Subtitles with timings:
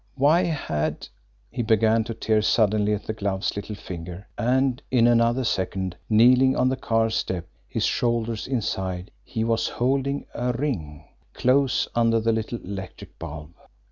[0.15, 1.07] Why had
[1.51, 6.55] he began to tear suddenly at the glove's little finger, and in another second, kneeling
[6.55, 12.31] on the car's step, his shoulders inside, he was holding a ring close under the
[12.33, 13.53] little electric bulb.